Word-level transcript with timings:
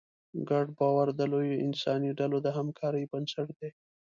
ګډ 0.49 0.65
باور 0.77 1.07
د 1.19 1.21
لویو 1.31 1.61
انساني 1.65 2.09
ډلو 2.19 2.37
د 2.43 2.47
همکارۍ 2.57 3.03
بنسټ 3.11 3.47
دی. 3.59 3.69